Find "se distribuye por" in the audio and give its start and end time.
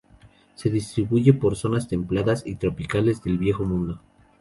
0.55-1.55